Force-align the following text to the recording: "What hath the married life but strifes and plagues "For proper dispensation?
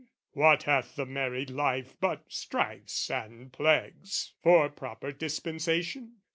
"What 0.31 0.63
hath 0.63 0.95
the 0.95 1.05
married 1.05 1.51
life 1.51 1.93
but 1.99 2.23
strifes 2.27 3.11
and 3.11 3.53
plagues 3.53 4.33
"For 4.41 4.67
proper 4.67 5.11
dispensation? 5.11 6.13